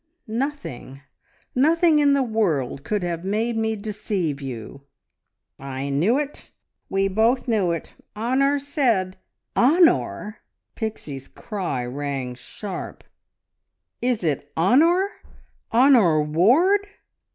[0.25, 1.01] Nothing,
[1.53, 4.81] nothing in the world could have made me deceive you!"
[5.59, 6.49] "I knew it!
[6.89, 7.93] We both knew it!
[8.15, 9.19] Honor said"
[9.69, 10.37] "Honor!"
[10.73, 13.03] Pixie's cry rang sharp.
[14.01, 15.07] "Is it Honor?
[15.71, 16.87] Honor Ward?"